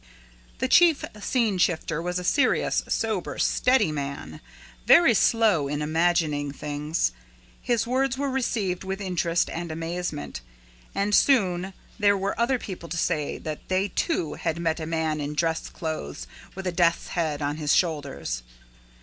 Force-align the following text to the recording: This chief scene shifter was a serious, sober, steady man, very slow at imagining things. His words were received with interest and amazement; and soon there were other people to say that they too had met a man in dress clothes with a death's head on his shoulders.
This 0.57 0.69
chief 0.71 1.05
scene 1.21 1.59
shifter 1.59 2.01
was 2.01 2.17
a 2.17 2.23
serious, 2.23 2.81
sober, 2.87 3.37
steady 3.37 3.91
man, 3.91 4.41
very 4.87 5.13
slow 5.13 5.69
at 5.69 5.79
imagining 5.79 6.51
things. 6.51 7.11
His 7.61 7.85
words 7.85 8.17
were 8.17 8.31
received 8.31 8.83
with 8.83 8.99
interest 8.99 9.47
and 9.51 9.71
amazement; 9.71 10.41
and 10.95 11.13
soon 11.13 11.73
there 11.99 12.17
were 12.17 12.33
other 12.39 12.57
people 12.57 12.89
to 12.89 12.97
say 12.97 13.37
that 13.37 13.69
they 13.69 13.89
too 13.89 14.33
had 14.33 14.57
met 14.59 14.79
a 14.79 14.87
man 14.87 15.19
in 15.21 15.35
dress 15.35 15.69
clothes 15.69 16.25
with 16.55 16.65
a 16.65 16.71
death's 16.71 17.09
head 17.09 17.43
on 17.43 17.57
his 17.57 17.75
shoulders. 17.75 18.41